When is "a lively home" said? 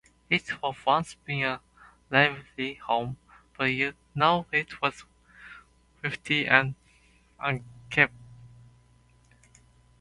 1.43-3.17